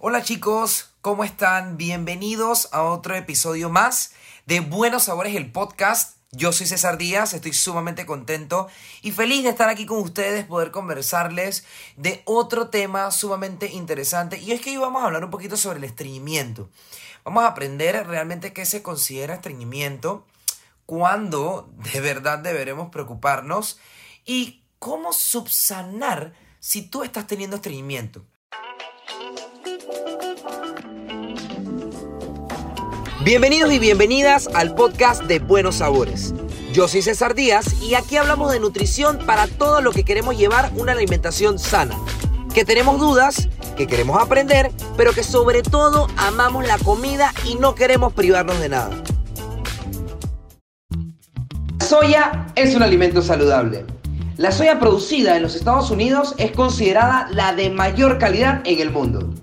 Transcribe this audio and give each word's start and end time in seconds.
Hola 0.00 0.22
chicos, 0.22 0.92
¿cómo 1.00 1.24
están? 1.24 1.76
Bienvenidos 1.76 2.68
a 2.70 2.84
otro 2.84 3.16
episodio 3.16 3.68
más 3.68 4.12
de 4.46 4.60
Buenos 4.60 5.02
Sabores, 5.02 5.34
el 5.34 5.50
podcast. 5.50 6.18
Yo 6.30 6.52
soy 6.52 6.68
César 6.68 6.98
Díaz, 6.98 7.34
estoy 7.34 7.52
sumamente 7.52 8.06
contento 8.06 8.68
y 9.02 9.10
feliz 9.10 9.42
de 9.42 9.48
estar 9.48 9.68
aquí 9.68 9.86
con 9.86 9.98
ustedes, 9.98 10.46
poder 10.46 10.70
conversarles 10.70 11.64
de 11.96 12.22
otro 12.26 12.68
tema 12.68 13.10
sumamente 13.10 13.72
interesante. 13.72 14.38
Y 14.38 14.52
es 14.52 14.60
que 14.60 14.70
hoy 14.70 14.76
vamos 14.76 15.02
a 15.02 15.06
hablar 15.06 15.24
un 15.24 15.32
poquito 15.32 15.56
sobre 15.56 15.78
el 15.78 15.84
estreñimiento. 15.84 16.70
Vamos 17.24 17.42
a 17.42 17.48
aprender 17.48 18.06
realmente 18.06 18.52
qué 18.52 18.66
se 18.66 18.84
considera 18.84 19.34
estreñimiento, 19.34 20.24
cuándo 20.86 21.74
de 21.92 22.00
verdad 22.00 22.38
deberemos 22.38 22.90
preocuparnos 22.90 23.80
y 24.24 24.62
cómo 24.78 25.12
subsanar 25.12 26.34
si 26.60 26.82
tú 26.82 27.02
estás 27.02 27.26
teniendo 27.26 27.56
estreñimiento. 27.56 28.24
Bienvenidos 33.24 33.72
y 33.72 33.80
bienvenidas 33.80 34.48
al 34.54 34.76
podcast 34.76 35.24
de 35.24 35.40
Buenos 35.40 35.76
Sabores. 35.76 36.32
Yo 36.72 36.86
soy 36.86 37.02
César 37.02 37.34
Díaz 37.34 37.82
y 37.82 37.94
aquí 37.94 38.16
hablamos 38.16 38.52
de 38.52 38.60
nutrición 38.60 39.18
para 39.26 39.48
todo 39.48 39.80
lo 39.80 39.90
que 39.90 40.04
queremos 40.04 40.38
llevar 40.38 40.70
una 40.76 40.92
alimentación 40.92 41.58
sana. 41.58 41.96
Que 42.54 42.64
tenemos 42.64 43.00
dudas, 43.00 43.48
que 43.76 43.88
queremos 43.88 44.22
aprender, 44.22 44.70
pero 44.96 45.12
que 45.12 45.24
sobre 45.24 45.62
todo 45.62 46.06
amamos 46.16 46.64
la 46.64 46.78
comida 46.78 47.34
y 47.44 47.56
no 47.56 47.74
queremos 47.74 48.12
privarnos 48.12 48.60
de 48.60 48.68
nada. 48.68 48.90
La 51.80 51.86
soya 51.86 52.46
es 52.54 52.76
un 52.76 52.84
alimento 52.84 53.20
saludable. 53.20 53.84
La 54.36 54.52
soya 54.52 54.78
producida 54.78 55.36
en 55.36 55.42
los 55.42 55.56
Estados 55.56 55.90
Unidos 55.90 56.36
es 56.38 56.52
considerada 56.52 57.26
la 57.32 57.52
de 57.52 57.68
mayor 57.68 58.18
calidad 58.18 58.62
en 58.64 58.78
el 58.78 58.92
mundo. 58.92 59.34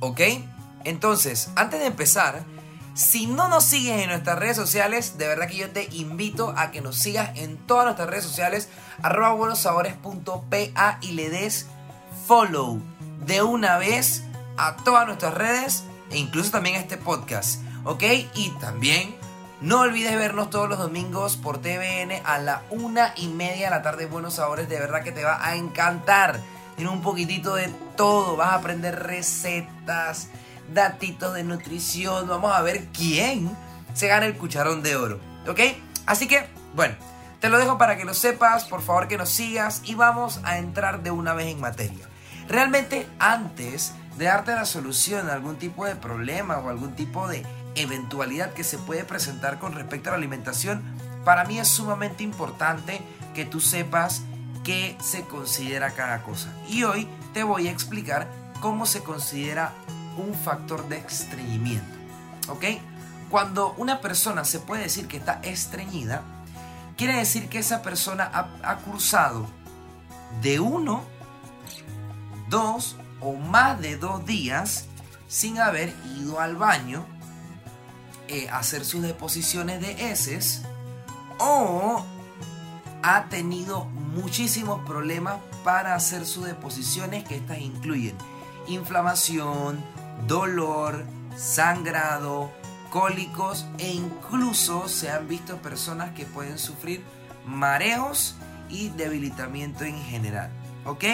¿Ok? 0.00 0.20
Entonces, 0.84 1.50
antes 1.56 1.80
de 1.80 1.86
empezar, 1.86 2.44
si 2.94 3.26
no 3.26 3.48
nos 3.48 3.64
sigues 3.64 4.02
en 4.02 4.10
nuestras 4.10 4.38
redes 4.38 4.56
sociales, 4.56 5.18
de 5.18 5.26
verdad 5.26 5.48
que 5.48 5.56
yo 5.56 5.70
te 5.70 5.88
invito 5.92 6.54
a 6.56 6.70
que 6.70 6.80
nos 6.80 6.96
sigas 6.96 7.36
en 7.36 7.56
todas 7.56 7.86
nuestras 7.86 8.08
redes 8.08 8.24
sociales, 8.24 8.68
arroba 9.02 9.32
buenosabores.pa 9.32 10.98
y 11.00 11.12
le 11.12 11.28
des 11.28 11.66
follow 12.26 12.80
de 13.26 13.42
una 13.42 13.78
vez 13.78 14.22
a 14.56 14.76
todas 14.76 15.06
nuestras 15.06 15.34
redes 15.34 15.82
e 16.10 16.18
incluso 16.18 16.52
también 16.52 16.76
a 16.76 16.78
este 16.78 16.96
podcast, 16.96 17.60
¿ok? 17.84 18.04
Y 18.34 18.50
también 18.60 19.16
no 19.60 19.80
olvides 19.80 20.14
vernos 20.16 20.50
todos 20.50 20.68
los 20.68 20.78
domingos 20.78 21.36
por 21.36 21.58
TVN 21.58 22.22
a 22.24 22.38
la 22.38 22.62
una 22.70 23.12
y 23.16 23.26
media 23.26 23.66
de 23.66 23.70
la 23.70 23.82
tarde. 23.82 24.06
Buenos 24.06 24.34
Sabores, 24.34 24.68
de 24.68 24.78
verdad 24.78 25.02
que 25.02 25.10
te 25.10 25.24
va 25.24 25.44
a 25.44 25.56
encantar. 25.56 26.38
Tiene 26.76 26.92
un 26.92 27.02
poquitito 27.02 27.56
de 27.56 27.68
todo, 27.96 28.36
vas 28.36 28.50
a 28.50 28.54
aprender 28.54 29.02
recetas 29.02 30.28
datitos 30.72 31.34
de 31.34 31.44
nutrición. 31.44 32.28
Vamos 32.28 32.52
a 32.54 32.62
ver 32.62 32.86
quién 32.92 33.56
se 33.94 34.08
gana 34.08 34.26
el 34.26 34.36
cucharón 34.36 34.82
de 34.82 34.96
oro. 34.96 35.20
¿Ok? 35.48 35.60
Así 36.06 36.26
que, 36.26 36.46
bueno, 36.74 36.94
te 37.40 37.48
lo 37.48 37.58
dejo 37.58 37.78
para 37.78 37.96
que 37.96 38.04
lo 38.04 38.14
sepas. 38.14 38.64
Por 38.64 38.82
favor 38.82 39.08
que 39.08 39.18
nos 39.18 39.28
sigas 39.28 39.82
y 39.84 39.94
vamos 39.94 40.40
a 40.44 40.58
entrar 40.58 41.02
de 41.02 41.10
una 41.10 41.34
vez 41.34 41.48
en 41.48 41.60
materia. 41.60 42.08
Realmente 42.48 43.06
antes 43.18 43.94
de 44.16 44.26
darte 44.26 44.54
la 44.54 44.64
solución 44.64 45.28
a 45.28 45.34
algún 45.34 45.56
tipo 45.56 45.86
de 45.86 45.96
problema 45.96 46.58
o 46.58 46.68
algún 46.68 46.94
tipo 46.94 47.26
de 47.28 47.44
eventualidad 47.74 48.52
que 48.52 48.64
se 48.64 48.78
puede 48.78 49.04
presentar 49.04 49.58
con 49.58 49.72
respecto 49.72 50.08
a 50.08 50.12
la 50.12 50.18
alimentación, 50.18 50.82
para 51.24 51.44
mí 51.44 51.58
es 51.58 51.68
sumamente 51.68 52.22
importante 52.22 53.00
que 53.34 53.44
tú 53.44 53.60
sepas 53.60 54.22
qué 54.62 54.96
se 55.02 55.22
considera 55.22 55.92
cada 55.92 56.22
cosa. 56.22 56.52
Y 56.68 56.84
hoy 56.84 57.08
te 57.32 57.42
voy 57.42 57.68
a 57.68 57.70
explicar 57.70 58.28
cómo 58.60 58.86
se 58.86 59.02
considera 59.02 59.72
un 60.16 60.34
factor 60.34 60.88
de 60.88 60.98
estreñimiento. 60.98 61.96
¿Ok? 62.48 62.64
Cuando 63.30 63.74
una 63.78 64.00
persona 64.00 64.44
se 64.44 64.60
puede 64.60 64.82
decir 64.82 65.08
que 65.08 65.16
está 65.16 65.40
estreñida, 65.42 66.22
quiere 66.96 67.16
decir 67.16 67.48
que 67.48 67.58
esa 67.58 67.82
persona 67.82 68.30
ha, 68.62 68.76
cursado 68.78 69.46
de 70.42 70.60
uno, 70.60 71.02
dos 72.48 72.96
o 73.20 73.32
más 73.34 73.80
de 73.80 73.96
dos 73.96 74.24
días 74.26 74.86
sin 75.26 75.58
haber 75.58 75.94
ido 76.18 76.38
al 76.40 76.56
baño, 76.56 77.06
eh, 78.28 78.48
hacer 78.50 78.84
sus 78.84 79.02
deposiciones 79.02 79.80
de 79.80 80.10
heces 80.10 80.62
o 81.38 82.04
ha 83.02 83.24
tenido 83.28 83.84
muchísimos 83.84 84.84
problemas 84.86 85.38
para 85.64 85.94
hacer 85.94 86.24
sus 86.24 86.44
deposiciones 86.44 87.24
que 87.24 87.36
estas 87.36 87.58
incluyen 87.58 88.16
inflamación, 88.66 89.82
dolor, 90.26 91.04
sangrado, 91.36 92.50
cólicos 92.90 93.66
e 93.78 93.92
incluso 93.92 94.88
se 94.88 95.10
han 95.10 95.26
visto 95.26 95.56
personas 95.58 96.12
que 96.14 96.26
pueden 96.26 96.58
sufrir 96.58 97.02
mareos 97.44 98.36
y 98.68 98.90
debilitamiento 98.90 99.84
en 99.84 100.00
general. 100.02 100.50
¿Ok? 100.84 101.04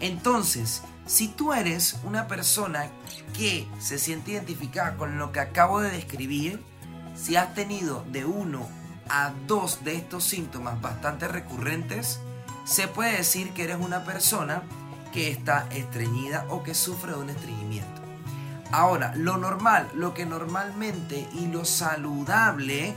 Entonces, 0.00 0.82
si 1.06 1.28
tú 1.28 1.52
eres 1.52 1.98
una 2.04 2.26
persona 2.26 2.88
que 3.36 3.68
se 3.78 3.98
siente 3.98 4.32
identificada 4.32 4.96
con 4.96 5.18
lo 5.18 5.32
que 5.32 5.40
acabo 5.40 5.80
de 5.80 5.90
describir, 5.90 6.60
si 7.14 7.36
has 7.36 7.54
tenido 7.54 8.04
de 8.10 8.24
uno 8.24 8.66
a 9.08 9.32
dos 9.46 9.84
de 9.84 9.96
estos 9.96 10.24
síntomas 10.24 10.80
bastante 10.80 11.28
recurrentes, 11.28 12.20
se 12.64 12.88
puede 12.88 13.18
decir 13.18 13.52
que 13.52 13.64
eres 13.64 13.76
una 13.78 14.04
persona 14.04 14.62
que 15.12 15.30
está 15.30 15.68
estreñida 15.70 16.46
o 16.48 16.62
que 16.62 16.74
sufre 16.74 17.12
de 17.12 17.18
un 17.18 17.30
estreñimiento. 17.30 18.03
Ahora, 18.72 19.12
lo 19.16 19.36
normal, 19.36 19.88
lo 19.94 20.14
que 20.14 20.26
normalmente 20.26 21.28
y 21.32 21.46
lo 21.46 21.64
saludable 21.64 22.94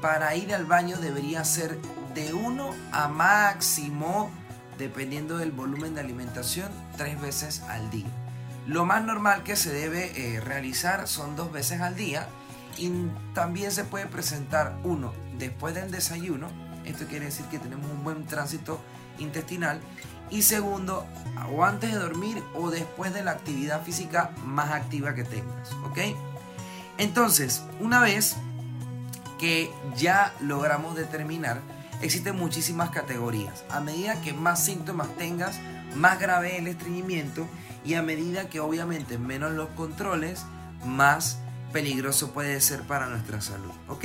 para 0.00 0.34
ir 0.34 0.54
al 0.54 0.64
baño 0.64 0.96
debería 0.96 1.44
ser 1.44 1.78
de 2.14 2.32
uno 2.32 2.74
a 2.92 3.08
máximo, 3.08 4.30
dependiendo 4.78 5.36
del 5.36 5.52
volumen 5.52 5.94
de 5.94 6.00
alimentación, 6.00 6.70
tres 6.96 7.20
veces 7.20 7.62
al 7.68 7.90
día. 7.90 8.08
Lo 8.66 8.84
más 8.84 9.04
normal 9.04 9.42
que 9.42 9.56
se 9.56 9.72
debe 9.72 10.12
eh, 10.14 10.40
realizar 10.40 11.06
son 11.08 11.36
dos 11.36 11.52
veces 11.52 11.80
al 11.80 11.96
día 11.96 12.28
y 12.78 12.90
también 13.34 13.72
se 13.72 13.84
puede 13.84 14.06
presentar 14.06 14.78
uno 14.84 15.12
después 15.38 15.74
del 15.74 15.90
desayuno. 15.90 16.48
Esto 16.84 17.06
quiere 17.06 17.26
decir 17.26 17.46
que 17.46 17.58
tenemos 17.58 17.90
un 17.90 18.04
buen 18.04 18.26
tránsito 18.26 18.80
intestinal 19.18 19.80
y 20.30 20.42
segundo, 20.42 21.06
o 21.52 21.64
antes 21.64 21.92
de 21.92 21.98
dormir 21.98 22.42
o 22.54 22.70
después 22.70 23.12
de 23.12 23.24
la 23.24 23.32
actividad 23.32 23.82
física 23.82 24.32
más 24.44 24.70
activa 24.70 25.14
que 25.14 25.24
tengas, 25.24 25.72
¿ok? 25.84 25.98
Entonces, 26.98 27.62
una 27.80 28.00
vez 28.00 28.36
que 29.38 29.70
ya 29.96 30.34
logramos 30.40 30.94
determinar, 30.96 31.60
existen 32.02 32.36
muchísimas 32.36 32.90
categorías. 32.90 33.64
A 33.70 33.80
medida 33.80 34.20
que 34.20 34.32
más 34.32 34.64
síntomas 34.64 35.08
tengas, 35.16 35.58
más 35.96 36.20
grave 36.20 36.58
el 36.58 36.66
estreñimiento 36.66 37.46
y 37.84 37.94
a 37.94 38.02
medida 38.02 38.48
que 38.48 38.60
obviamente 38.60 39.18
menos 39.18 39.52
los 39.52 39.70
controles, 39.70 40.44
más 40.84 41.38
peligroso 41.72 42.32
puede 42.32 42.60
ser 42.60 42.82
para 42.82 43.06
nuestra 43.06 43.40
salud, 43.40 43.72
¿ok? 43.88 44.04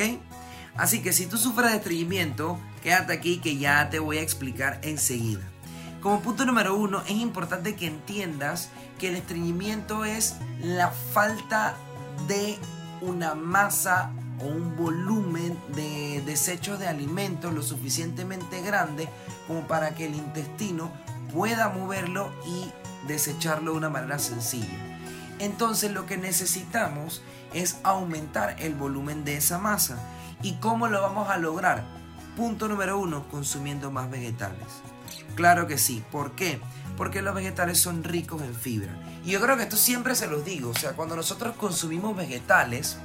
Así 0.78 1.02
que 1.02 1.14
si 1.14 1.26
tú 1.26 1.38
sufres 1.38 1.72
de 1.72 1.78
estreñimiento, 1.78 2.60
quédate 2.84 3.14
aquí 3.14 3.40
que 3.40 3.58
ya 3.58 3.90
te 3.90 4.00
voy 4.00 4.18
a 4.18 4.22
explicar 4.22 4.80
enseguida. 4.84 5.42
Como 6.06 6.22
punto 6.22 6.46
número 6.46 6.76
uno, 6.76 7.02
es 7.08 7.18
importante 7.18 7.76
que 7.76 7.88
entiendas 7.88 8.70
que 9.00 9.10
el 9.10 9.16
estreñimiento 9.16 10.06
es 10.06 10.36
la 10.62 10.92
falta 10.92 11.78
de 12.28 12.60
una 13.02 13.34
masa 13.34 14.12
o 14.40 14.46
un 14.46 14.76
volumen 14.76 15.60
de 15.70 16.22
desechos 16.24 16.78
de 16.78 16.88
alimentos 16.88 17.52
lo 17.56 17.64
suficientemente 17.64 18.62
grande 18.62 19.10
como 19.48 19.66
para 19.66 19.96
que 19.96 20.06
el 20.06 20.14
intestino 20.14 20.92
pueda 21.34 21.70
moverlo 21.70 22.32
y 22.46 22.72
desecharlo 23.08 23.72
de 23.72 23.78
una 23.78 23.90
manera 23.90 24.20
sencilla. 24.20 24.78
Entonces 25.40 25.92
lo 25.92 26.06
que 26.06 26.18
necesitamos 26.18 27.24
es 27.52 27.78
aumentar 27.82 28.58
el 28.60 28.76
volumen 28.76 29.26
de 29.26 29.38
esa 29.38 29.58
masa. 29.58 29.98
¿Y 30.44 30.54
cómo 30.58 30.88
lo 30.88 31.02
vamos 31.02 31.32
a 31.32 31.38
lograr? 31.38 31.84
Punto 32.38 32.68
número 32.68 33.00
uno, 33.00 33.28
consumiendo 33.30 33.90
más 33.90 34.12
vegetales. 34.12 34.84
Claro 35.36 35.68
que 35.68 35.78
sí. 35.78 36.04
¿Por 36.12 36.32
qué? 36.32 36.60
Porque 36.98 37.22
los 37.22 37.36
vegetales 37.36 37.80
son 37.80 38.04
ricos 38.04 38.42
en 38.42 38.56
fibra. 38.56 38.94
Y 39.24 39.32
yo 39.32 39.42
creo 39.42 39.58
que 39.58 39.64
esto 39.64 39.78
siempre 39.78 40.16
se 40.16 40.28
los 40.28 40.46
digo. 40.46 40.70
O 40.70 40.76
sea, 40.76 40.94
cuando 40.94 41.16
nosotros 41.16 41.56
consumimos 41.56 42.16
vegetales, 42.16 42.98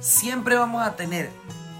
siempre 0.00 0.56
vamos 0.56 0.86
a 0.86 0.96
tener 0.96 1.30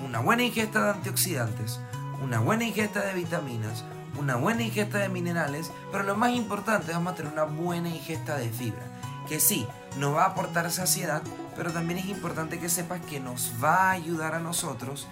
una 0.04 0.20
buena 0.20 0.42
ingesta 0.42 0.84
de 0.84 0.90
antioxidantes, 0.90 1.80
una 2.22 2.40
buena 2.40 2.64
ingesta 2.64 3.00
de 3.00 3.14
vitaminas, 3.14 3.84
una 4.18 4.36
buena 4.36 4.62
ingesta 4.62 4.98
de 4.98 5.08
minerales, 5.08 5.70
pero 5.90 6.04
lo 6.04 6.16
más 6.16 6.32
importante, 6.32 6.92
vamos 6.92 7.12
a 7.12 7.16
tener 7.16 7.32
una 7.32 7.44
buena 7.44 7.88
ingesta 7.88 8.36
de 8.36 8.50
fibra. 8.50 8.82
Que 9.28 9.40
sí, 9.40 9.66
nos 9.98 10.14
va 10.14 10.24
a 10.24 10.28
aportar 10.28 10.70
saciedad, 10.70 11.22
pero 11.56 11.72
también 11.72 11.98
es 11.98 12.06
importante 12.06 12.58
que 12.58 12.68
sepas 12.68 13.00
que 13.00 13.20
nos 13.20 13.52
va 13.62 13.88
a 13.88 13.90
ayudar 13.92 14.34
a 14.34 14.40
nosotros 14.40 15.06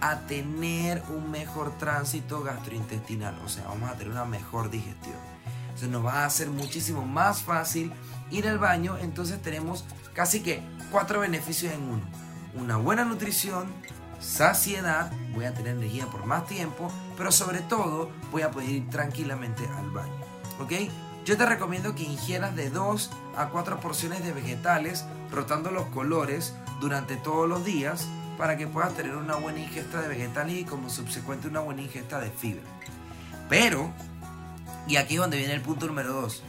a 0.00 0.20
tener 0.26 1.02
un 1.08 1.30
mejor 1.30 1.76
tránsito 1.78 2.42
gastrointestinal, 2.42 3.38
o 3.44 3.48
sea, 3.48 3.64
vamos 3.68 3.90
a 3.90 3.94
tener 3.94 4.12
una 4.12 4.24
mejor 4.24 4.70
digestión. 4.70 5.16
se 5.74 5.88
nos 5.88 6.04
va 6.04 6.22
a 6.22 6.26
hacer 6.26 6.48
muchísimo 6.48 7.04
más 7.04 7.42
fácil 7.42 7.92
ir 8.30 8.48
al 8.48 8.58
baño. 8.58 8.96
Entonces 8.98 9.40
tenemos 9.42 9.84
casi 10.14 10.40
que 10.40 10.62
cuatro 10.90 11.20
beneficios 11.20 11.72
en 11.72 11.82
uno. 11.82 12.02
Una 12.54 12.76
buena 12.76 13.04
nutrición, 13.04 13.72
saciedad, 14.18 15.12
voy 15.34 15.44
a 15.44 15.54
tener 15.54 15.76
energía 15.76 16.06
por 16.06 16.24
más 16.24 16.46
tiempo, 16.46 16.90
pero 17.16 17.30
sobre 17.30 17.60
todo 17.60 18.10
voy 18.32 18.42
a 18.42 18.50
poder 18.50 18.70
ir 18.70 18.90
tranquilamente 18.90 19.68
al 19.76 19.90
baño. 19.90 20.14
¿Ok? 20.60 20.72
Yo 21.24 21.36
te 21.36 21.44
recomiendo 21.44 21.94
que 21.94 22.04
ingieras 22.04 22.54
de 22.54 22.70
2 22.70 23.10
a 23.36 23.48
4 23.48 23.80
porciones 23.80 24.24
de 24.24 24.32
vegetales, 24.32 25.04
rotando 25.30 25.70
los 25.70 25.86
colores 25.86 26.54
durante 26.80 27.16
todos 27.16 27.48
los 27.48 27.64
días, 27.64 28.06
para 28.36 28.56
que 28.56 28.66
puedas 28.66 28.94
tener 28.94 29.16
una 29.16 29.36
buena 29.36 29.60
ingesta 29.60 30.00
de 30.00 30.08
vegetales 30.08 30.56
y 30.56 30.64
como 30.64 30.90
subsecuente 30.90 31.48
una 31.48 31.60
buena 31.60 31.82
ingesta 31.82 32.20
de 32.20 32.30
fibra. 32.30 32.62
Pero, 33.48 33.92
y 34.86 34.96
aquí 34.96 35.14
es 35.14 35.20
donde 35.20 35.38
viene 35.38 35.54
el 35.54 35.62
punto 35.62 35.86
número 35.86 36.12
2, 36.12 36.42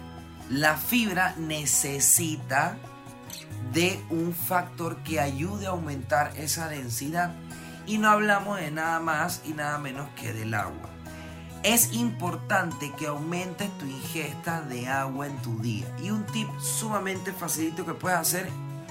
la 0.50 0.78
fibra 0.78 1.36
necesita 1.38 2.78
de 3.74 4.02
un 4.10 4.34
factor 4.34 4.98
que 5.04 5.20
ayude 5.20 5.68
a 5.68 5.72
aumentar 5.72 6.32
esa 6.38 6.70
densidad. 6.70 7.34
Y 7.86 7.98
no 7.98 8.10
hablamos 8.10 8.60
de 8.60 8.72
nada 8.72 9.00
más 9.00 9.42
y 9.46 9.54
nada 9.54 9.78
menos 9.78 10.10
que 10.16 10.34
del 10.34 10.54
agua. 10.54 10.90
Es 11.64 11.94
importante 11.94 12.94
que 12.98 13.08
aumentes 13.08 13.70
tu 13.78 13.86
ingesta 13.86 14.62
de 14.62 14.88
agua 14.88 15.28
en 15.28 15.38
tu 15.42 15.60
día. 15.60 15.88
Y 16.02 16.12
un 16.12 16.26
tip 16.26 16.48
sumamente 16.60 17.32
facilito 17.32 17.86
que 17.86 17.94
puedes 17.94 18.18
hacer, 18.18 18.50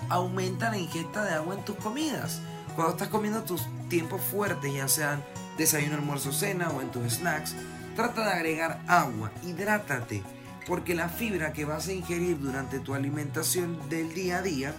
aumenta 0.08 0.70
la 0.70 0.78
ingesta 0.78 1.24
de 1.24 1.34
agua 1.34 1.54
en 1.54 1.64
tus 1.64 1.76
comidas. 1.76 2.40
Cuando 2.76 2.92
estás 2.92 3.08
comiendo 3.08 3.42
tus 3.42 3.62
tiempos 3.88 4.20
fuertes, 4.20 4.72
ya 4.72 4.86
sean 4.86 5.24
desayuno, 5.58 5.96
almuerzo, 5.96 6.30
cena 6.30 6.70
o 6.70 6.80
en 6.80 6.90
tus 6.90 7.14
snacks, 7.14 7.56
trata 7.96 8.24
de 8.24 8.32
agregar 8.32 8.80
agua, 8.86 9.32
hidrátate 9.42 10.22
porque 10.66 10.94
la 10.94 11.08
fibra 11.08 11.52
que 11.52 11.64
vas 11.64 11.88
a 11.88 11.92
ingerir 11.92 12.38
durante 12.38 12.80
tu 12.80 12.94
alimentación 12.94 13.88
del 13.88 14.12
día 14.14 14.38
a 14.38 14.42
día, 14.42 14.74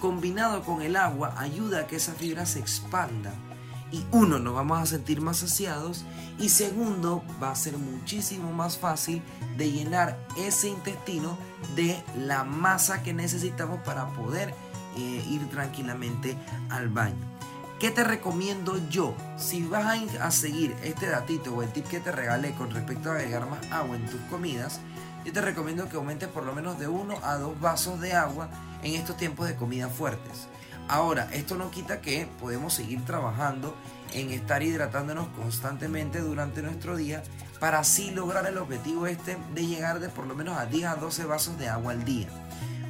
combinado 0.00 0.62
con 0.62 0.82
el 0.82 0.96
agua, 0.96 1.34
ayuda 1.36 1.80
a 1.80 1.86
que 1.86 1.96
esa 1.96 2.12
fibra 2.12 2.46
se 2.46 2.60
expanda. 2.60 3.34
Y 3.92 4.04
uno, 4.12 4.38
nos 4.38 4.54
vamos 4.54 4.80
a 4.80 4.86
sentir 4.86 5.20
más 5.20 5.38
saciados 5.38 6.04
y 6.38 6.48
segundo, 6.48 7.22
va 7.42 7.50
a 7.50 7.56
ser 7.56 7.76
muchísimo 7.78 8.52
más 8.52 8.78
fácil 8.78 9.22
de 9.56 9.70
llenar 9.70 10.18
ese 10.36 10.68
intestino 10.68 11.38
de 11.74 12.02
la 12.16 12.44
masa 12.44 13.02
que 13.02 13.14
necesitamos 13.14 13.80
para 13.84 14.08
poder 14.08 14.54
eh, 14.96 15.24
ir 15.28 15.48
tranquilamente 15.48 16.36
al 16.70 16.88
baño. 16.88 17.36
¿Qué 17.78 17.90
te 17.90 18.04
recomiendo 18.04 18.80
yo? 18.88 19.14
Si 19.36 19.62
vas 19.62 20.00
a, 20.18 20.30
seguir 20.30 20.74
este 20.82 21.08
datito 21.08 21.54
o 21.54 21.62
el 21.62 21.70
tip 21.72 21.86
que 21.86 22.00
te 22.00 22.10
regalé 22.10 22.52
con 22.52 22.70
respecto 22.70 23.10
a 23.10 23.16
agregar 23.16 23.46
más 23.50 23.70
agua 23.70 23.96
en 23.96 24.06
tus 24.06 24.20
comidas, 24.30 24.80
yo 25.26 25.32
te 25.32 25.42
recomiendo 25.42 25.86
que 25.88 25.96
aumentes 25.96 26.30
por 26.30 26.44
lo 26.44 26.54
menos 26.54 26.78
de 26.78 26.88
1 26.88 27.18
a 27.22 27.36
2 27.36 27.60
vasos 27.60 28.00
de 28.00 28.14
agua 28.14 28.48
en 28.82 28.94
estos 28.94 29.18
tiempos 29.18 29.46
de 29.46 29.56
comida 29.56 29.88
fuertes. 29.88 30.48
Ahora, 30.88 31.28
esto 31.32 31.56
no 31.56 31.70
quita 31.70 32.00
que 32.00 32.26
podemos 32.40 32.72
seguir 32.72 33.04
trabajando 33.04 33.76
en 34.14 34.30
estar 34.30 34.62
hidratándonos 34.62 35.26
constantemente 35.28 36.20
durante 36.20 36.62
nuestro 36.62 36.96
día 36.96 37.22
para 37.60 37.80
así 37.80 38.10
lograr 38.10 38.46
el 38.46 38.56
objetivo 38.56 39.06
este 39.06 39.36
de 39.54 39.66
llegar 39.66 40.00
de 40.00 40.08
por 40.08 40.26
lo 40.26 40.34
menos 40.34 40.56
a 40.56 40.66
10 40.66 40.86
a 40.86 40.96
12 40.96 41.24
vasos 41.24 41.58
de 41.58 41.68
agua 41.68 41.92
al 41.92 42.04
día. 42.04 42.28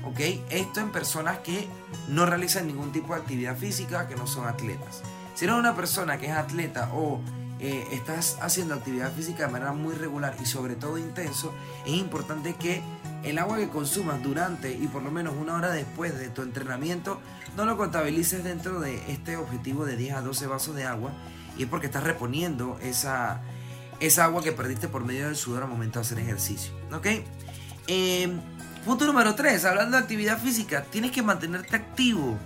¿Ok? 0.07 0.21
Esto 0.51 0.81
en 0.81 0.93
personas 0.93 1.39
que 1.39 1.69
no 2.09 2.27
realizan 2.27 2.67
ningún 2.67 2.93
tipo 2.93 3.15
de 3.15 3.21
actividad 3.21 3.57
física, 3.57 4.07
que 4.07 4.15
no 4.15 4.27
son 4.27 4.47
atletas. 4.47 5.03
Si 5.35 5.45
eres 5.45 5.57
una 5.57 5.75
persona 5.75 6.19
que 6.19 6.27
es 6.27 6.33
atleta 6.33 6.91
o 6.95 7.21
eh, 7.59 7.89
estás 7.91 8.39
haciendo 8.41 8.75
actividad 8.75 9.13
física 9.13 9.47
de 9.47 9.53
manera 9.53 9.73
muy 9.73 9.95
regular 9.95 10.37
y 10.41 10.47
sobre 10.47 10.77
todo 10.77 10.97
intenso, 10.97 11.53
es 11.85 11.95
importante 11.95 12.55
que 12.55 12.83
el 13.25 13.39
agua 13.39 13.57
que 13.57 13.69
consumas 13.69 14.23
durante 14.23 14.73
y 14.73 14.87
por 14.87 15.03
lo 15.03 15.11
menos 15.11 15.35
una 15.35 15.55
hora 15.55 15.71
después 15.71 16.17
de 16.19 16.29
tu 16.29 16.43
entrenamiento 16.43 17.21
no 17.57 17.65
lo 17.65 17.77
contabilices 17.77 18.45
dentro 18.45 18.79
de 18.79 19.03
este 19.11 19.37
objetivo 19.37 19.85
de 19.85 19.97
10 19.97 20.15
a 20.15 20.21
12 20.21 20.47
vasos 20.47 20.77
de 20.77 20.85
agua 20.85 21.13
y 21.59 21.65
es 21.65 21.69
porque 21.69 21.87
estás 21.87 22.05
reponiendo 22.05 22.79
esa, 22.83 23.41
esa 23.99 24.25
agua 24.25 24.43
que 24.43 24.53
perdiste 24.53 24.87
por 24.87 25.05
medio 25.05 25.27
del 25.27 25.37
sudor 25.37 25.65
al 25.65 25.69
momento 25.69 25.99
de 25.99 26.05
hacer 26.05 26.19
ejercicio. 26.19 26.73
¿Ok? 26.93 27.07
Em, 27.89 28.41
punto 28.87 29.05
número 29.05 29.35
3, 29.35 29.65
hablando 29.65 29.97
de 29.97 30.05
actividad 30.05 30.39
física, 30.39 30.85
tienes 30.85 31.11
que 31.11 31.21
mantenerte 31.21 31.75
activo. 31.75 32.39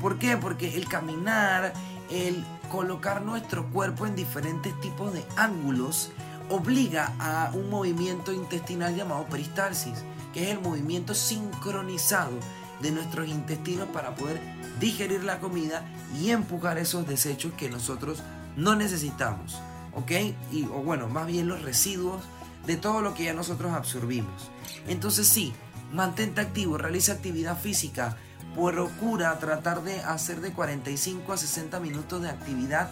¿Por 0.00 0.18
qué? 0.18 0.38
Porque 0.38 0.78
el 0.78 0.88
caminar, 0.88 1.74
el 2.10 2.42
colocar 2.70 3.20
nuestro 3.20 3.68
cuerpo 3.68 4.06
en 4.06 4.16
diferentes 4.16 4.72
tipos 4.80 5.12
de 5.12 5.22
ángulos 5.36 6.10
obliga 6.48 7.12
a 7.18 7.50
un 7.52 7.68
movimiento 7.68 8.32
intestinal 8.32 8.96
llamado 8.96 9.26
peristalsis, 9.26 10.02
que 10.32 10.44
es 10.44 10.48
el 10.56 10.60
movimiento 10.60 11.14
sincronizado 11.14 12.38
de 12.80 12.90
nuestros 12.90 13.28
intestinos 13.28 13.88
para 13.88 14.14
poder 14.14 14.40
digerir 14.80 15.22
la 15.24 15.40
comida 15.40 15.84
y 16.18 16.30
empujar 16.30 16.78
esos 16.78 17.06
desechos 17.06 17.52
que 17.52 17.68
nosotros 17.68 18.22
no 18.56 18.76
necesitamos, 18.76 19.60
¿ok? 19.92 20.10
Y, 20.52 20.64
o 20.64 20.82
bueno, 20.82 21.08
más 21.08 21.26
bien 21.26 21.48
los 21.48 21.60
residuos 21.60 22.22
de 22.66 22.78
todo 22.78 23.02
lo 23.02 23.12
que 23.12 23.24
ya 23.24 23.34
nosotros 23.34 23.72
absorbimos. 23.72 24.50
Entonces 24.88 25.28
sí, 25.28 25.52
mantente 25.92 26.40
activo, 26.40 26.78
realiza 26.78 27.12
actividad 27.12 27.58
física, 27.58 28.16
procura 28.54 29.38
tratar 29.38 29.82
de 29.82 30.00
hacer 30.00 30.40
de 30.40 30.52
45 30.52 31.32
a 31.32 31.36
60 31.36 31.80
minutos 31.80 32.22
de 32.22 32.30
actividad 32.30 32.88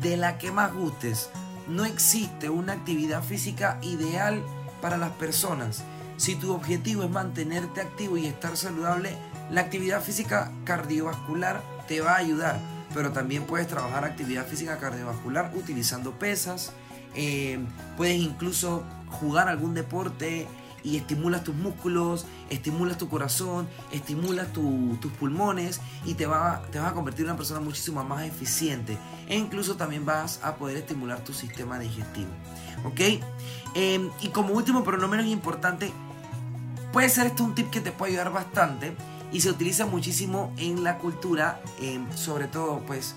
de 0.00 0.16
la 0.16 0.38
que 0.38 0.50
más 0.50 0.72
gustes. 0.72 1.30
No 1.68 1.84
existe 1.84 2.50
una 2.50 2.72
actividad 2.72 3.22
física 3.22 3.78
ideal 3.82 4.42
para 4.80 4.96
las 4.96 5.12
personas. 5.12 5.84
Si 6.16 6.34
tu 6.34 6.52
objetivo 6.52 7.04
es 7.04 7.10
mantenerte 7.10 7.80
activo 7.80 8.16
y 8.16 8.26
estar 8.26 8.56
saludable, 8.56 9.16
la 9.50 9.62
actividad 9.62 10.02
física 10.02 10.50
cardiovascular 10.64 11.62
te 11.88 12.00
va 12.00 12.12
a 12.12 12.18
ayudar. 12.18 12.58
Pero 12.94 13.12
también 13.12 13.44
puedes 13.44 13.68
trabajar 13.68 14.04
actividad 14.04 14.46
física 14.46 14.78
cardiovascular 14.78 15.52
utilizando 15.54 16.12
pesas. 16.12 16.72
Eh, 17.14 17.58
puedes 17.96 18.16
incluso 18.16 18.84
jugar 19.08 19.48
algún 19.48 19.74
deporte 19.74 20.46
y 20.84 20.96
estimulas 20.96 21.44
tus 21.44 21.54
músculos, 21.54 22.26
estimulas 22.50 22.98
tu 22.98 23.08
corazón, 23.08 23.68
estimulas 23.92 24.52
tus 24.52 25.12
pulmones 25.18 25.80
y 26.04 26.14
te 26.14 26.24
te 26.24 26.78
vas 26.78 26.90
a 26.90 26.92
convertir 26.94 27.24
en 27.24 27.30
una 27.30 27.36
persona 27.36 27.60
muchísimo 27.60 28.02
más 28.04 28.24
eficiente. 28.24 28.96
E 29.28 29.36
incluso 29.36 29.76
también 29.76 30.04
vas 30.04 30.40
a 30.42 30.56
poder 30.56 30.76
estimular 30.76 31.22
tu 31.24 31.32
sistema 31.32 31.78
digestivo. 31.78 32.30
¿Ok? 32.84 33.00
Em, 33.74 34.10
y 34.20 34.28
como 34.28 34.54
último, 34.54 34.84
pero 34.84 34.98
no 34.98 35.08
menos 35.08 35.26
importante, 35.26 35.92
puede 36.92 37.08
ser 37.08 37.26
esto 37.26 37.44
un 37.44 37.54
tip 37.54 37.70
que 37.70 37.80
te 37.80 37.92
puede 37.92 38.12
ayudar 38.12 38.32
bastante 38.32 38.94
y 39.32 39.40
se 39.40 39.50
utiliza 39.50 39.86
muchísimo 39.86 40.52
en 40.58 40.84
la 40.84 40.98
cultura, 40.98 41.60
em, 41.80 42.10
sobre 42.14 42.48
todo 42.48 42.80
pues 42.86 43.14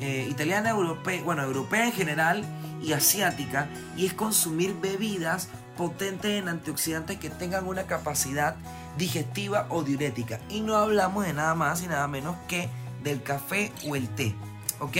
eh, 0.00 0.26
italiana, 0.28 0.70
europea, 0.70 1.22
bueno, 1.22 1.42
europea 1.42 1.86
en 1.86 1.92
general 1.92 2.44
y 2.82 2.92
asiática, 2.92 3.68
y 3.96 4.06
es 4.06 4.12
consumir 4.12 4.74
bebidas 4.80 5.48
potentes 5.76 6.40
en 6.40 6.48
antioxidantes 6.48 7.18
que 7.18 7.30
tengan 7.30 7.66
una 7.66 7.84
capacidad 7.84 8.56
digestiva 8.96 9.66
o 9.70 9.82
diurética. 9.82 10.40
Y 10.48 10.60
no 10.60 10.76
hablamos 10.76 11.26
de 11.26 11.32
nada 11.32 11.54
más 11.54 11.82
y 11.82 11.86
nada 11.86 12.06
menos 12.08 12.36
que 12.48 12.68
del 13.02 13.22
café 13.22 13.72
o 13.88 13.96
el 13.96 14.08
té. 14.08 14.34
¿Ok? 14.80 14.96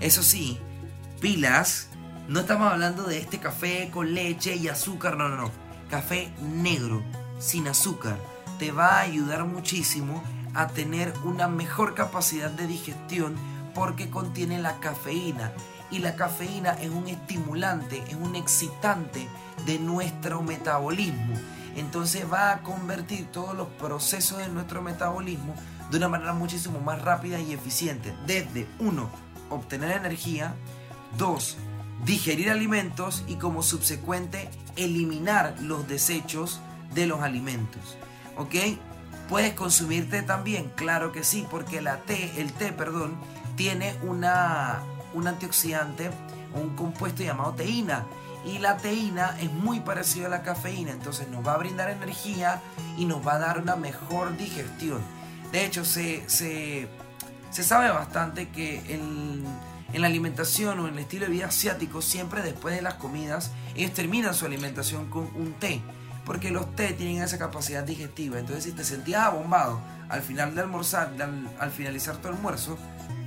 Eso 0.00 0.22
sí, 0.22 0.58
pilas, 1.20 1.88
no 2.28 2.40
estamos 2.40 2.72
hablando 2.72 3.04
de 3.04 3.18
este 3.18 3.38
café 3.38 3.90
con 3.92 4.14
leche 4.14 4.56
y 4.56 4.68
azúcar, 4.68 5.16
no, 5.16 5.28
no, 5.28 5.36
no. 5.36 5.50
Café 5.90 6.32
negro, 6.40 7.02
sin 7.38 7.68
azúcar, 7.68 8.16
te 8.58 8.72
va 8.72 8.96
a 8.96 9.00
ayudar 9.00 9.44
muchísimo 9.44 10.22
a 10.54 10.68
tener 10.68 11.12
una 11.24 11.48
mejor 11.48 11.94
capacidad 11.94 12.50
de 12.50 12.66
digestión 12.66 13.34
porque 13.74 14.08
contiene 14.08 14.60
la 14.60 14.78
cafeína 14.78 15.52
y 15.94 16.00
la 16.00 16.16
cafeína 16.16 16.72
es 16.72 16.90
un 16.90 17.06
estimulante, 17.06 18.02
es 18.08 18.16
un 18.16 18.34
excitante 18.34 19.28
de 19.64 19.78
nuestro 19.78 20.42
metabolismo. 20.42 21.34
Entonces 21.76 22.24
va 22.30 22.50
a 22.50 22.62
convertir 22.62 23.26
todos 23.26 23.54
los 23.54 23.68
procesos 23.68 24.38
de 24.38 24.48
nuestro 24.48 24.82
metabolismo 24.82 25.54
de 25.92 25.98
una 25.98 26.08
manera 26.08 26.32
muchísimo 26.32 26.80
más 26.80 27.00
rápida 27.00 27.38
y 27.38 27.52
eficiente. 27.52 28.12
Desde 28.26 28.66
uno, 28.80 29.08
obtener 29.50 29.92
energía, 29.92 30.56
dos, 31.16 31.58
digerir 32.04 32.50
alimentos 32.50 33.22
y 33.28 33.36
como 33.36 33.62
subsecuente 33.62 34.50
eliminar 34.74 35.54
los 35.60 35.86
desechos 35.86 36.60
de 36.92 37.06
los 37.06 37.22
alimentos. 37.22 37.96
¿Ok? 38.36 38.54
¿Puedes 39.28 39.54
consumirte 39.54 40.22
también? 40.22 40.72
Claro 40.74 41.12
que 41.12 41.22
sí, 41.22 41.46
porque 41.48 41.80
la 41.80 41.98
té, 41.98 42.32
el 42.40 42.52
té, 42.52 42.72
perdón, 42.72 43.16
tiene 43.56 43.94
una, 44.02 44.82
un 45.14 45.26
antioxidante, 45.26 46.10
un 46.54 46.76
compuesto 46.76 47.22
llamado 47.22 47.52
teína. 47.54 48.04
Y 48.44 48.58
la 48.58 48.76
teína 48.76 49.36
es 49.40 49.50
muy 49.50 49.80
parecida 49.80 50.26
a 50.26 50.28
la 50.28 50.42
cafeína, 50.42 50.90
entonces 50.90 51.28
nos 51.28 51.46
va 51.46 51.54
a 51.54 51.56
brindar 51.56 51.88
energía 51.88 52.60
y 52.98 53.06
nos 53.06 53.26
va 53.26 53.36
a 53.36 53.38
dar 53.38 53.58
una 53.58 53.74
mejor 53.74 54.36
digestión. 54.36 55.00
De 55.50 55.64
hecho, 55.64 55.84
se, 55.84 56.28
se, 56.28 56.88
sabe 57.50 57.88
bastante 57.88 58.50
que 58.50 58.80
en, 58.92 59.44
en 59.94 60.00
la 60.00 60.08
alimentación 60.08 60.78
o 60.80 60.88
en 60.88 60.94
el 60.94 60.98
estilo 61.00 61.24
de 61.24 61.32
vida 61.32 61.46
asiático, 61.46 62.02
siempre 62.02 62.42
después 62.42 62.74
de 62.74 62.82
las 62.82 62.94
comidas, 62.94 63.50
ellos 63.76 63.92
terminan 63.92 64.34
su 64.34 64.44
alimentación 64.44 65.08
con 65.08 65.24
un 65.36 65.54
té. 65.54 65.80
porque 66.24 66.50
los 66.50 66.74
té 66.74 66.92
tienen 66.92 67.22
esa 67.22 67.38
capacidad 67.38 67.84
digestiva. 67.84 68.38
Entonces, 68.38 68.64
si 68.64 68.72
te 68.72 68.84
sentías 68.84 69.22
abombado 69.22 69.80
al 70.08 70.22
final 70.22 70.54
de 70.54 70.62
almorzar, 70.62 71.12
al, 71.58 71.70
finalizar 71.70 72.16
tu 72.16 72.28
almuerzo, 72.28 72.78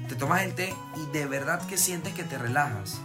te 0.08 0.16
tomas 0.16 0.44
el 0.44 0.54
té 0.54 0.74
y 0.96 1.12
de 1.12 1.26
verdad 1.26 1.66
que 1.68 1.78
sientes 1.78 2.14
que 2.14 2.24
te 2.24 2.38
relajas 2.38 3.00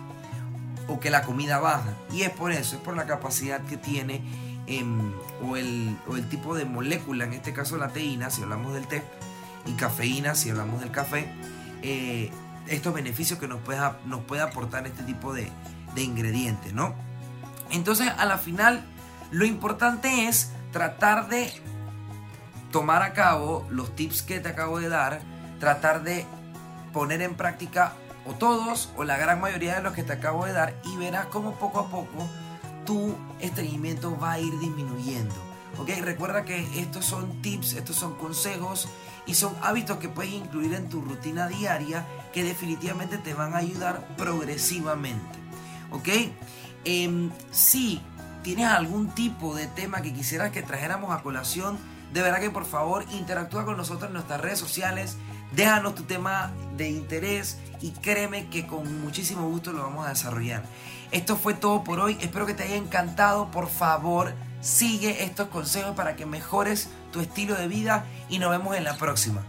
o 0.88 1.00
que 1.00 1.10
la 1.10 1.22
comida 1.22 1.58
baja. 1.58 1.94
Y 2.12 2.22
es 2.22 2.30
por 2.30 2.52
eso, 2.52 2.76
es 2.76 2.82
por 2.82 2.96
la 2.96 3.06
capacidad 3.06 3.60
que 3.62 3.76
tiene 3.76 4.22
em, 4.66 5.12
o, 5.42 5.56
el, 5.56 5.96
tipo 6.30 6.54
de 6.54 6.64
molécula, 6.64 7.24
en 7.24 7.32
este 7.32 7.52
caso 7.52 7.76
la 7.76 7.88
teína, 7.88 8.30
si 8.30 8.42
hablamos 8.42 8.74
del 8.74 8.86
té, 8.86 9.02
y 9.66 9.72
cafeína, 9.72 10.34
si 10.34 10.50
hablamos 10.50 10.80
del 10.80 10.90
café, 10.90 11.28
eh, 11.82 12.30
estos 12.68 12.94
beneficios 12.94 13.38
que 13.38 13.48
nos 13.48 13.60
puede, 13.60 13.80
nos 14.06 14.22
puede 14.22 14.42
aportar 14.42 14.86
este 14.86 15.02
tipo 15.02 15.32
de, 15.32 15.50
de 15.94 16.02
ingredientes, 16.02 16.72
¿no? 16.72 16.94
Entonces, 17.70 18.08
a 18.16 18.24
la 18.24 18.38
final, 18.38 18.84
lo 19.30 19.44
importante 19.44 20.28
es 20.28 20.52
tratar 20.72 21.28
de 21.28 21.52
tomar 22.70 23.02
a 23.02 23.12
cabo 23.12 23.66
los 23.70 23.94
tips 23.94 24.22
que 24.22 24.40
te 24.40 24.48
acabo 24.48 24.78
de 24.78 24.88
dar, 24.88 25.20
tratar 25.58 26.02
de 26.02 26.26
poner 26.92 27.22
en 27.22 27.34
práctica 27.34 27.94
o 28.24 28.34
todos 28.34 28.90
o 28.96 29.04
la 29.04 29.16
gran 29.16 29.40
mayoría 29.40 29.76
de 29.76 29.82
los 29.82 29.94
que 29.94 30.02
te 30.02 30.12
acabo 30.12 30.44
de 30.44 30.52
dar 30.52 30.74
y 30.84 30.96
verás 30.96 31.26
cómo 31.26 31.54
poco 31.58 31.80
a 31.80 31.88
poco 31.88 32.28
tu 32.84 33.14
estreñimiento 33.40 34.18
va 34.18 34.32
a 34.32 34.40
ir 34.40 34.58
disminuyendo. 34.58 35.34
¿Ok? 35.78 35.88
Recuerda 36.02 36.44
que 36.44 36.80
estos 36.80 37.06
son 37.06 37.40
tips, 37.40 37.74
estos 37.74 37.96
son 37.96 38.14
consejos 38.16 38.88
y 39.26 39.34
son 39.34 39.54
hábitos 39.62 39.98
que 39.98 40.08
puedes 40.08 40.32
incluir 40.32 40.74
en 40.74 40.88
tu 40.88 41.00
rutina 41.00 41.48
diaria 41.48 42.06
que 42.32 42.44
definitivamente 42.44 43.18
te 43.18 43.34
van 43.34 43.54
a 43.54 43.58
ayudar 43.58 44.06
progresivamente. 44.16 45.38
¿Ok? 45.90 46.08
Eh, 46.84 47.30
si 47.50 48.02
tienes 48.42 48.66
algún 48.66 49.08
tipo 49.10 49.54
de 49.54 49.66
tema 49.66 50.02
que 50.02 50.12
quisieras 50.12 50.50
que 50.50 50.62
trajéramos 50.62 51.12
a 51.12 51.22
colación, 51.22 51.78
de 52.12 52.22
verdad 52.22 52.40
que 52.40 52.50
por 52.50 52.64
favor 52.64 53.04
interactúa 53.12 53.64
con 53.64 53.76
nosotros 53.76 54.08
en 54.08 54.14
nuestras 54.14 54.40
redes 54.40 54.58
sociales, 54.58 55.16
déjanos 55.52 55.94
tu 55.94 56.04
tema 56.04 56.52
de 56.76 56.90
interés 56.90 57.58
y 57.80 57.90
créeme 57.90 58.48
que 58.48 58.66
con 58.66 59.02
muchísimo 59.02 59.48
gusto 59.48 59.72
lo 59.72 59.82
vamos 59.82 60.06
a 60.06 60.10
desarrollar. 60.10 60.62
Esto 61.10 61.36
fue 61.36 61.54
todo 61.54 61.84
por 61.84 62.00
hoy, 62.00 62.16
espero 62.20 62.46
que 62.46 62.54
te 62.54 62.62
haya 62.62 62.76
encantado, 62.76 63.50
por 63.50 63.68
favor 63.68 64.32
sigue 64.62 65.24
estos 65.24 65.48
consejos 65.48 65.94
para 65.94 66.16
que 66.16 66.24
mejores 66.24 66.88
tu 67.12 67.20
estilo 67.20 67.54
de 67.56 67.66
vida 67.66 68.06
y 68.28 68.38
nos 68.38 68.50
vemos 68.50 68.76
en 68.76 68.84
la 68.84 68.96
próxima. 68.96 69.42